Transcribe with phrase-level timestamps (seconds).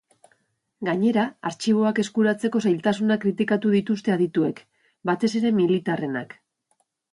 [0.87, 4.65] Gainera, artxiboak eskuratzeko zailtasunak kritikatu dituzte adituek,
[5.13, 6.37] batez ere militarrenak.